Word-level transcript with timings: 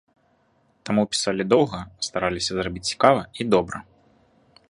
Таму 0.89 1.01
пісалі 1.15 1.43
доўга, 1.53 1.79
стараліся 2.09 2.51
зрабіць 2.59 2.85
цікава 2.95 3.21
і 3.45 3.47
добра. 3.55 3.77